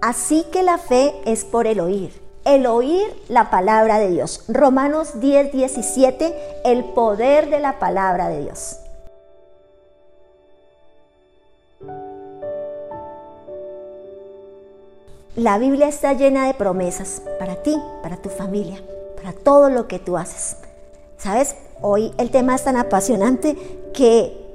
Así 0.00 0.44
que 0.52 0.62
la 0.62 0.78
fe 0.78 1.12
es 1.24 1.44
por 1.44 1.66
el 1.66 1.80
oír. 1.80 2.12
El 2.44 2.66
oír 2.66 3.12
la 3.28 3.50
palabra 3.50 3.98
de 3.98 4.10
Dios. 4.10 4.44
Romanos 4.48 5.20
10, 5.20 5.52
17, 5.52 6.34
el 6.64 6.84
poder 6.84 7.50
de 7.50 7.58
la 7.58 7.78
palabra 7.78 8.28
de 8.28 8.42
Dios. 8.42 8.76
La 15.34 15.58
Biblia 15.58 15.88
está 15.88 16.14
llena 16.14 16.46
de 16.46 16.54
promesas 16.54 17.22
para 17.38 17.62
ti, 17.62 17.76
para 18.02 18.16
tu 18.16 18.28
familia, 18.28 18.80
para 19.16 19.32
todo 19.32 19.68
lo 19.68 19.86
que 19.86 19.98
tú 19.98 20.16
haces. 20.16 20.56
¿Sabes? 21.16 21.56
Hoy 21.80 22.12
el 22.18 22.30
tema 22.30 22.54
es 22.54 22.64
tan 22.64 22.76
apasionante 22.76 23.56
que 23.92 24.47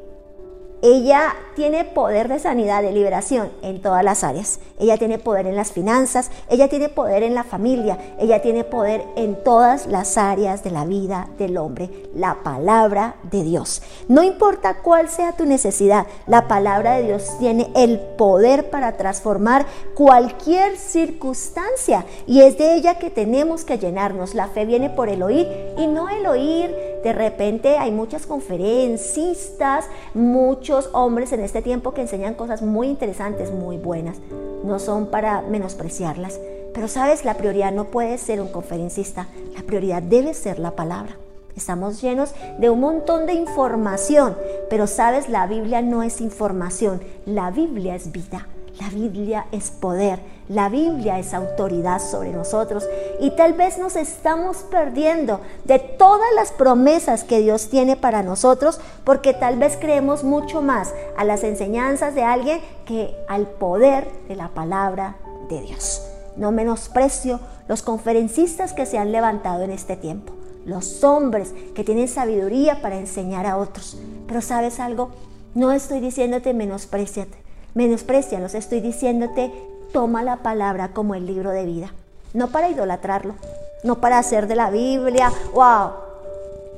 ella 0.84 1.34
tiene 1.55 1.86
poder 1.86 2.27
de 2.27 2.39
sanidad, 2.39 2.84
de 2.84 2.91
liberación 2.91 3.49
en 3.61 3.81
todas 3.81 4.04
las 4.04 4.25
áreas. 4.25 4.59
Ella 4.77 4.98
tiene 4.98 5.17
poder 5.17 5.48
en 5.48 5.55
las 5.55 5.71
finanzas, 5.71 6.29
ella 6.49 6.67
tiene 6.67 6.89
poder 6.89 7.23
en 7.23 7.34
la 7.34 7.45
familia, 7.45 7.98
ella 8.20 8.41
tiene 8.41 8.66
poder 8.66 9.05
en 9.16 9.41
todas 9.45 9.88
las 9.88 10.17
áreas 10.17 10.62
de 10.62 10.71
la 10.71 10.84
vida 10.84 11.30
del 11.38 11.57
hombre. 11.57 11.90
La 12.13 12.43
palabra 12.43 13.16
de 13.31 13.43
Dios. 13.43 13.81
No 14.09 14.23
importa 14.23 14.81
cuál 14.81 15.07
sea 15.07 15.31
tu 15.31 15.45
necesidad, 15.45 16.05
la 16.27 16.49
palabra 16.49 16.98
de 16.98 17.04
Dios 17.04 17.38
tiene 17.40 17.71
el 17.77 17.98
poder 18.18 18.70
para 18.70 18.98
transformar 18.98 19.65
cualquier 19.95 20.76
circunstancia 20.76 22.05
y 22.27 22.41
es 22.41 22.57
de 22.57 22.76
ella 22.76 22.99
que 22.99 23.09
tenemos 23.09 23.63
que 23.63 23.77
llenarnos. 23.77 24.35
La 24.35 24.49
fe 24.49 24.65
viene 24.65 24.90
por 24.90 25.07
el 25.07 25.23
oír 25.23 25.48
y 25.77 25.88
no 25.88 26.09
el 26.09 26.26
oír. 26.27 26.92
De 27.03 27.12
repente 27.12 27.77
hay 27.77 27.91
muchas 27.91 28.25
conferencistas, 28.25 29.85
muchos 30.13 30.89
hombres 30.93 31.34
en 31.34 31.41
este 31.41 31.62
tiempo 31.62 31.93
que 31.93 32.02
enseñan 32.02 32.34
cosas 32.34 32.62
muy 32.62 32.88
interesantes, 32.88 33.52
muy 33.52 33.77
buenas. 33.77 34.17
No 34.63 34.79
son 34.79 35.07
para 35.07 35.41
menospreciarlas. 35.41 36.39
Pero 36.73 36.88
sabes, 36.88 37.26
la 37.26 37.35
prioridad 37.35 37.71
no 37.71 37.85
puede 37.85 38.17
ser 38.17 38.41
un 38.41 38.48
conferencista. 38.48 39.27
La 39.54 39.63
prioridad 39.63 40.01
debe 40.01 40.34
ser 40.34 40.59
la 40.59 40.71
palabra. 40.71 41.18
Estamos 41.55 42.01
llenos 42.01 42.34
de 42.57 42.70
un 42.70 42.79
montón 42.79 43.27
de 43.27 43.34
información, 43.34 44.35
pero 44.70 44.87
sabes, 44.87 45.29
la 45.29 45.46
Biblia 45.46 45.81
no 45.81 46.01
es 46.01 46.20
información, 46.20 47.01
la 47.26 47.51
Biblia 47.51 47.96
es 47.96 48.12
vida. 48.12 48.48
La 48.79 48.90
Biblia 48.90 49.46
es 49.52 49.70
poder, 49.70 50.20
la 50.49 50.68
Biblia 50.68 51.20
es 51.20 51.35
autoridad 51.35 52.02
sobre 52.02 52.32
nosotros 52.32 52.84
y 53.20 53.30
tal 53.32 53.54
vez 53.54 53.77
nos 53.77 53.96
estamos 53.96 54.57
perdiendo 54.71 55.41
de 55.63 55.77
todas 55.77 56.27
las 56.35 56.52
promesas 56.52 57.24
que 57.24 57.40
Dios 57.40 57.70
tiene 57.70 57.96
para 57.96 58.24
nosotros 58.24 58.80
porque 59.04 59.34
tal 59.34 59.60
vez 59.60 59.77
creemos 59.80 60.24
mucho 60.24 60.63
más 60.63 60.91
a 61.18 61.24
las 61.24 61.43
enseñanzas 61.43 62.15
de 62.15 62.24
alguien 62.24 62.62
que 62.85 63.15
al 63.27 63.48
poder 63.48 64.07
de 64.28 64.35
la 64.35 64.50
palabra 64.50 65.18
de 65.50 65.62
Dios. 65.62 66.02
No 66.35 66.52
menosprecio 66.52 67.40
los 67.68 67.84
conferencistas 67.84 68.74
que 68.74 68.88
se 68.88 68.97
han 68.97 69.12
levantado 69.12 69.62
en 69.62 69.69
este 69.69 69.97
tiempo, 69.97 70.34
los 70.66 71.03
hombres 71.03 71.53
que 71.75 71.84
tienen 71.84 72.08
sabiduría 72.08 72.81
para 72.81 72.97
enseñar 72.97 73.46
a 73.46 73.58
otros. 73.58 74.00
Pero 74.28 74.41
sabes 74.41 74.80
algo, 74.80 75.12
no 75.53 75.72
estoy 75.72 76.00
diciéndote 76.00 76.56
menospreciate 76.56 77.43
menosprecialos, 77.74 78.53
estoy 78.53 78.81
diciéndote, 78.81 79.52
toma 79.91 80.24
la 80.24 80.38
palabra 80.38 80.90
como 80.90 81.16
el 81.16 81.25
libro 81.25 81.52
de 81.52 81.66
vida, 81.66 81.94
no 82.34 82.50
para 82.50 82.69
idolatrarlo, 82.69 83.35
no 83.84 84.00
para 84.02 84.18
hacer 84.18 84.47
de 84.47 84.56
la 84.56 84.69
Biblia, 84.69 85.31
wow, 85.53 85.91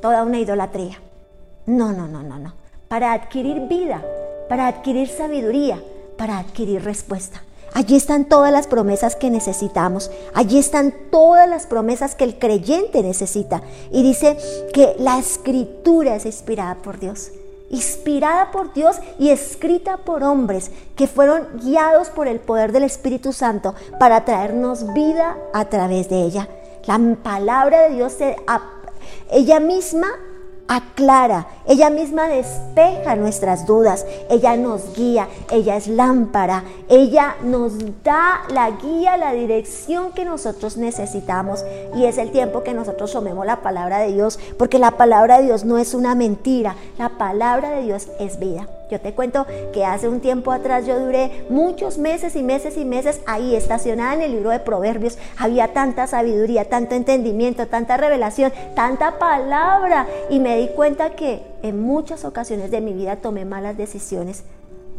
toda 0.02 0.24
una 0.24 0.40
idolatría. 0.40 1.00
No, 1.66 1.92
no, 1.92 2.08
no, 2.08 2.22
no, 2.24 2.38
no. 2.38 2.54
Para 2.88 3.14
adquirir 3.14 3.68
vida, 3.68 4.04
para 4.48 4.68
adquirir 4.68 5.08
sabiduría, 5.08 5.82
para 6.18 6.38
adquirir 6.38 6.84
respuesta. 6.84 7.42
Allí 7.74 7.96
están 7.96 8.26
todas 8.26 8.54
las 8.54 8.68
promesas 8.68 9.16
que 9.16 9.30
necesitamos. 9.30 10.10
Allí 10.34 10.60
están 10.60 10.94
todas 11.12 11.50
las 11.50 11.68
promesas 11.68 12.16
que 12.16 12.24
el 12.24 12.40
creyente 12.40 13.04
necesita. 13.04 13.62
Y 13.92 14.02
dice 14.02 14.38
que 14.74 14.96
la 14.98 15.18
escritura 15.18 16.16
es 16.16 16.26
inspirada 16.26 16.76
por 16.76 17.00
Dios 17.00 17.32
inspirada 17.70 18.52
por 18.52 18.74
Dios 18.74 18.98
y 19.20 19.30
escrita 19.30 19.98
por 19.98 20.24
hombres 20.24 20.72
que 20.96 21.08
fueron 21.08 21.48
guiados 21.64 22.10
por 22.10 22.28
el 22.28 22.40
poder 22.40 22.72
del 22.72 22.84
Espíritu 22.84 23.34
Santo 23.34 23.76
para 24.00 24.26
traernos 24.26 24.94
vida 24.94 25.38
a 25.54 25.66
través 25.66 26.10
de 26.10 26.22
ella. 26.22 26.48
La 26.86 27.00
palabra 27.24 27.82
de 27.82 27.96
Dios, 27.96 28.16
ella 29.32 29.60
misma 29.60 30.08
aclara, 30.68 31.48
ella 31.68 31.90
misma 31.90 32.28
despeja 32.28 33.16
nuestras 33.16 33.66
dudas, 33.66 34.06
ella 34.30 34.56
nos 34.58 34.96
guía, 34.96 35.28
ella 35.52 35.76
es 35.76 35.88
lámpara, 35.88 36.64
ella 36.90 37.36
nos 37.44 37.74
da 38.04 38.42
la 38.50 38.72
guía, 38.72 39.18
la 39.18 39.34
dirección 39.34 40.12
que 40.12 40.26
nosotros 40.26 40.78
necesitamos. 40.78 41.64
Y 41.96 42.06
es 42.06 42.18
el 42.18 42.32
tiempo 42.32 42.64
que 42.64 42.74
nosotros 42.74 43.12
tomemos 43.12 43.46
la 43.46 43.62
palabra 43.62 44.00
de 44.00 44.14
Dios, 44.14 44.40
porque 44.58 44.80
la 44.80 44.92
palabra 44.92 45.38
de 45.38 45.46
Dios 45.46 45.66
no 45.66 45.78
es 45.78 45.94
una 45.94 46.16
mentira, 46.16 46.76
la 46.98 47.10
palabra 47.10 47.72
de 47.72 47.84
Dios 47.84 48.08
es 48.20 48.40
vida. 48.40 48.68
Yo 48.90 49.02
te 49.02 49.14
cuento 49.14 49.48
que 49.74 49.84
hace 49.84 50.08
un 50.08 50.20
tiempo 50.20 50.52
atrás 50.52 50.86
yo 50.86 51.00
duré 51.00 51.46
muchos 51.50 51.98
meses 51.98 52.36
y 52.36 52.44
meses 52.44 52.78
y 52.78 52.86
meses 52.86 53.20
ahí 53.26 53.56
estacionada 53.56 54.14
en 54.14 54.22
el 54.22 54.34
libro 54.34 54.52
de 54.52 54.60
Proverbios. 54.60 55.18
Había 55.38 55.74
tanta 55.74 56.06
sabiduría, 56.06 56.70
tanto 56.70 56.94
entendimiento, 56.94 57.68
tanta 57.68 57.98
revelación, 57.98 58.54
tanta 58.76 59.18
palabra. 59.18 60.06
Y 60.30 60.40
me 60.40 60.58
di 60.58 60.68
cuenta 60.68 61.12
que 61.12 61.42
en 61.64 61.82
muchas 61.82 62.26
ocasiones 62.26 62.70
de 62.70 62.82
mi 62.82 62.94
vida 62.94 63.16
tomé 63.16 63.44
malas 63.44 63.76
decisiones. 63.76 64.44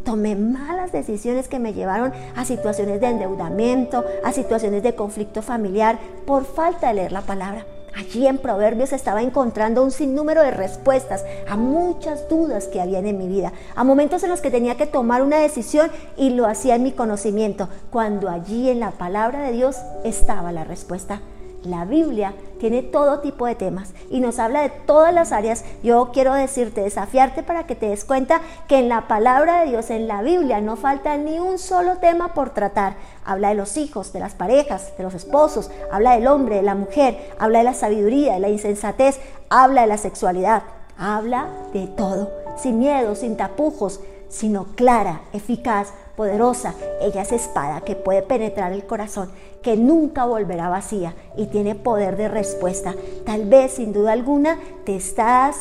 Tomé 0.05 0.35
malas 0.35 0.91
decisiones 0.91 1.47
que 1.49 1.59
me 1.61 1.73
llevaron 1.73 2.13
a 2.35 2.45
situaciones 2.45 3.01
de 3.01 3.09
endeudamiento, 3.09 4.05
a 4.25 4.33
situaciones 4.33 4.83
de 4.83 4.95
conflicto 4.95 5.43
familiar 5.43 5.99
por 6.27 6.45
falta 6.45 6.89
de 6.89 6.95
leer 6.95 7.13
la 7.13 7.23
palabra. 7.23 7.67
Allí 7.97 8.27
en 8.27 8.37
Proverbios 8.37 8.93
estaba 8.93 9.23
encontrando 9.23 9.83
un 9.83 9.91
sinnúmero 9.91 10.43
de 10.43 10.51
respuestas 10.51 11.25
a 11.49 11.57
muchas 11.57 12.29
dudas 12.29 12.69
que 12.69 12.83
habían 12.83 13.07
en 13.07 13.17
mi 13.17 13.27
vida, 13.27 13.55
a 13.75 13.85
momentos 13.85 14.23
en 14.23 14.29
los 14.29 14.43
que 14.43 14.51
tenía 14.51 14.77
que 14.77 14.87
tomar 14.87 15.23
una 15.23 15.39
decisión 15.39 15.91
y 16.15 16.29
lo 16.29 16.47
hacía 16.47 16.75
en 16.75 16.83
mi 16.83 16.93
conocimiento, 16.93 17.71
cuando 17.91 18.29
allí 18.29 18.69
en 18.69 18.81
la 18.81 18.91
palabra 18.91 19.45
de 19.45 19.53
Dios 19.53 19.79
estaba 20.05 20.53
la 20.53 20.65
respuesta. 20.65 21.23
La 21.65 21.87
Biblia 21.87 22.35
tiene 22.59 22.83
todo 22.83 23.21
tipo 23.21 23.47
de 23.47 23.55
temas 23.55 23.93
y 24.11 24.21
nos 24.21 24.39
habla 24.39 24.63
de 24.63 24.71
todas 24.71 25.13
las 25.13 25.33
áreas. 25.33 25.65
Yo 25.83 26.11
quiero 26.13 26.35
decirte, 26.35 26.83
desafiarte 26.83 27.43
para 27.43 27.67
que 27.67 27.75
te 27.75 27.89
des 27.89 28.05
cuenta 28.05 28.41
que 28.69 28.79
en 28.79 28.89
la 28.89 29.09
palabra 29.09 29.61
de 29.61 29.71
Dios, 29.71 29.91
en 29.91 30.09
la 30.09 30.23
Biblia, 30.23 30.61
no 30.61 30.77
falta 30.77 31.17
ni 31.17 31.39
un 31.39 31.59
solo 31.59 31.99
tema 31.99 32.35
por 32.35 32.51
tratar. 32.51 32.97
Habla 33.25 33.51
de 33.51 33.55
los 33.57 33.77
hijos, 33.77 34.13
de 34.13 34.21
las 34.21 34.35
parejas, 34.35 34.97
de 34.97 35.05
los 35.05 35.15
esposos, 35.15 35.71
habla 35.91 36.15
del 36.15 36.27
hombre, 36.27 36.57
de 36.57 36.63
la 36.63 36.75
mujer, 36.75 37.35
habla 37.39 37.59
de 37.59 37.65
la 37.65 37.75
sabiduría, 37.75 38.35
de 38.35 38.41
la 38.41 38.49
insensatez, 38.49 39.21
habla 39.51 39.83
de 39.83 39.89
la 39.89 39.99
sexualidad, 39.99 40.63
habla 40.99 41.49
de 41.73 41.87
todo, 41.87 42.31
sin 42.57 42.79
miedo, 42.79 43.15
sin 43.15 43.37
tapujos, 43.37 44.01
sino 44.29 44.67
clara, 44.75 45.23
eficaz, 45.33 45.93
poderosa. 46.17 46.75
Ella 47.01 47.23
es 47.23 47.33
espada 47.33 47.83
que 47.83 47.95
puede 47.95 48.23
penetrar 48.23 48.73
el 48.73 48.87
corazón, 48.87 49.31
que 49.63 49.77
nunca 49.77 50.25
volverá 50.25 50.69
vacía 50.69 51.15
y 51.37 51.47
tiene 51.47 51.75
poder 51.75 52.17
de 52.17 52.29
respuesta. 52.29 52.95
Tal 53.25 53.45
vez, 53.45 53.73
sin 53.73 53.93
duda 53.93 54.13
alguna, 54.13 54.59
te 54.85 54.97
estás 54.97 55.57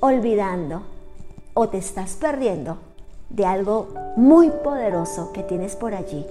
olvidando 0.00 0.82
o 1.54 1.68
te 1.68 1.78
estás 1.78 2.14
perdiendo 2.14 2.78
de 3.30 3.46
algo 3.46 3.88
muy 4.16 4.50
poderoso 4.50 5.32
que 5.32 5.42
tienes 5.42 5.76
por 5.76 5.94
allí, 5.94 6.26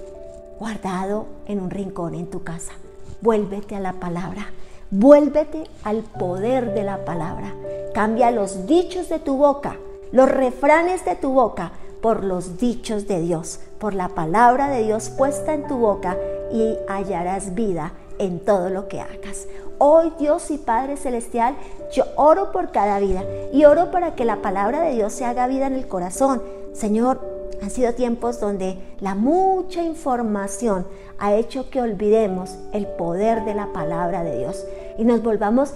guardado 0.59 1.25
en 1.47 1.59
un 1.59 1.69
rincón 1.69 2.15
en 2.15 2.29
tu 2.29 2.43
casa. 2.43 2.73
Vuélvete 3.21 3.75
a 3.75 3.79
la 3.79 3.93
palabra. 3.93 4.47
Vuélvete 4.91 5.63
al 5.83 6.03
poder 6.03 6.73
de 6.75 6.83
la 6.83 7.03
palabra. 7.03 7.55
Cambia 7.93 8.29
los 8.29 8.67
dichos 8.67 9.09
de 9.09 9.17
tu 9.17 9.37
boca, 9.37 9.77
los 10.13 10.29
refranes 10.29 11.03
de 11.03 11.15
tu 11.15 11.31
boca 11.31 11.71
por 11.99 12.23
los 12.23 12.59
dichos 12.59 13.07
de 13.07 13.19
Dios, 13.19 13.59
por 13.79 13.95
la 13.95 14.09
palabra 14.09 14.69
de 14.69 14.83
Dios 14.83 15.09
puesta 15.09 15.55
en 15.55 15.67
tu 15.67 15.77
boca 15.77 16.15
y 16.51 16.77
hallarás 16.87 17.55
vida 17.55 17.93
en 18.19 18.39
todo 18.39 18.69
lo 18.69 18.87
que 18.87 19.01
hagas. 19.01 19.47
Hoy 19.79 20.13
Dios 20.19 20.51
y 20.51 20.59
Padre 20.59 20.97
Celestial, 20.97 21.55
yo 21.91 22.03
oro 22.15 22.51
por 22.51 22.71
cada 22.71 22.99
vida 22.99 23.23
y 23.51 23.65
oro 23.65 23.89
para 23.89 24.13
que 24.13 24.23
la 24.23 24.41
palabra 24.43 24.81
de 24.81 24.93
Dios 24.93 25.13
se 25.13 25.25
haga 25.25 25.47
vida 25.47 25.65
en 25.65 25.73
el 25.73 25.87
corazón. 25.87 26.43
Señor, 26.73 27.19
han 27.63 27.71
sido 27.71 27.93
tiempos 27.93 28.39
donde 28.39 28.77
la 28.99 29.15
mucha 29.15 29.81
información 29.81 30.85
ha 31.17 31.33
hecho 31.33 31.71
que 31.71 31.81
olvidemos 31.81 32.55
el 32.71 32.85
poder 32.85 33.45
de 33.45 33.55
la 33.55 33.73
palabra 33.73 34.23
de 34.23 34.37
Dios 34.37 34.63
y 34.99 35.05
nos 35.05 35.23
volvamos 35.23 35.73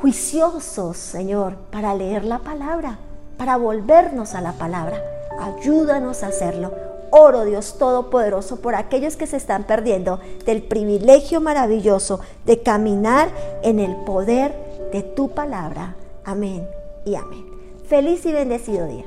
juiciosos, 0.00 0.96
Señor, 0.96 1.54
para 1.70 1.94
leer 1.94 2.24
la 2.24 2.40
palabra, 2.40 2.98
para 3.40 3.56
volvernos 3.56 4.34
a 4.34 4.42
la 4.42 4.52
palabra. 4.52 5.02
Ayúdanos 5.40 6.22
a 6.22 6.26
hacerlo. 6.26 6.74
Oro 7.10 7.46
Dios 7.46 7.78
Todopoderoso 7.78 8.60
por 8.60 8.74
aquellos 8.74 9.16
que 9.16 9.26
se 9.26 9.38
están 9.38 9.64
perdiendo 9.64 10.20
del 10.44 10.62
privilegio 10.62 11.40
maravilloso 11.40 12.20
de 12.44 12.60
caminar 12.60 13.30
en 13.62 13.80
el 13.80 13.96
poder 14.04 14.54
de 14.92 15.02
tu 15.02 15.30
palabra. 15.30 15.96
Amén 16.22 16.68
y 17.06 17.14
amén. 17.14 17.46
Feliz 17.88 18.26
y 18.26 18.32
bendecido 18.34 18.86
día. 18.86 19.06